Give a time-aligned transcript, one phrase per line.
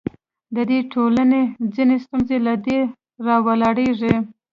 [0.55, 1.39] د دې ټولنو
[1.75, 2.79] ځینې ستونزې له دې
[3.25, 4.15] راولاړېږي.